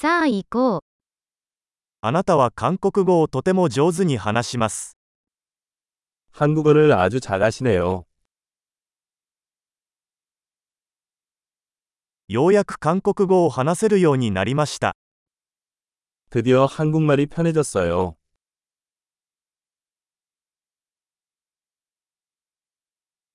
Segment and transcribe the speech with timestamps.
[0.00, 0.81] さあ行こう。
[2.01, 4.97] あなたは韓国語をとても上手に話します。
[6.31, 8.05] 한국어를 아주 잘하시네요.
[12.27, 14.95] ようやく韓国語を話せるようになりました。
[16.31, 18.15] 드디어 한국말이 편해졌어요.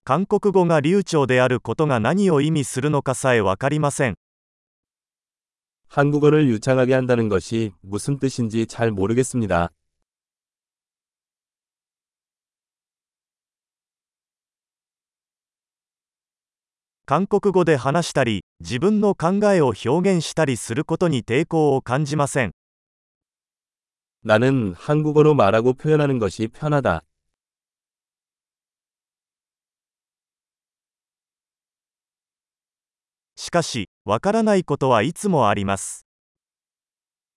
[0.05, 4.17] 韓国語が流暢であることが何を意味するのかさえわかりません。
[5.88, 9.70] 한국어를 유창하게 한다는 것이 무슨 뜻인지 잘 모르겠습니다.
[17.06, 22.54] 韓国語で話したり、自分の考えを表現したりすることに抵抗を感じません。
[24.24, 27.02] 나는 한국어로 말하고 표현하는 것이 편하다.
[33.46, 36.06] しかし、わからないことはいつもあります。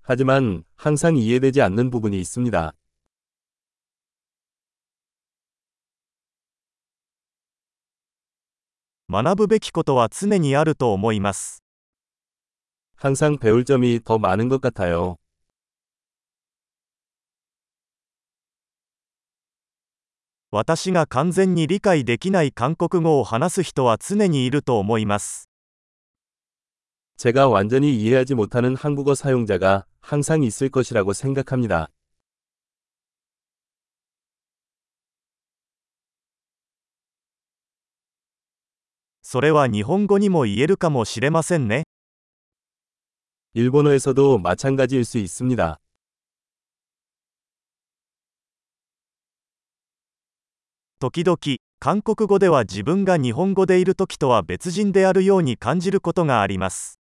[0.02, 2.74] 하지만 항상 이해되지 않는 부분이 있습니다.
[9.10, 11.62] 学ぶべきことは常にあると思います。
[12.96, 15.16] 항상 배울 점이 더 많은 것 같아요.
[20.50, 25.47] 私が完全に理解できない韓国語を話す人は常にいると思います。
[27.18, 31.88] 제가 완전히 이해하지 못하는 한국어 사용자가 항상 있을 것이라고 생각합니다.
[39.22, 41.84] それは日本語にも言えるかもしれませんね。
[43.54, 45.80] 일본어에서도 마찬가지일 수 있습니다.
[51.00, 51.38] 時々、
[51.80, 56.97] 韓国語では自分が日本語でいる時とは別人であるように感じることがあります。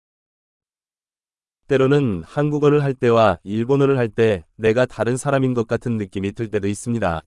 [1.68, 6.66] 때로는 한국어를 할 때와 일본어를 할 때 내가 다른 사람인 것 같은 느낌이 들 때도
[6.66, 7.22] 있습니다.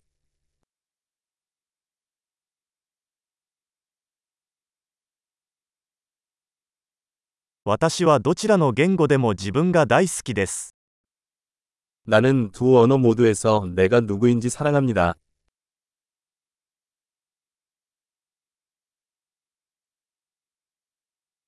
[12.03, 15.13] 나는 두 언어 모두에서 내가 누구인지 사랑합니다.